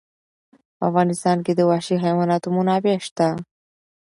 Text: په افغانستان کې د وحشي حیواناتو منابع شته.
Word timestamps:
په 0.77 0.83
افغانستان 0.89 1.37
کې 1.45 1.53
د 1.55 1.61
وحشي 1.69 1.95
حیواناتو 2.05 2.47
منابع 2.57 2.95
شته. 3.07 3.27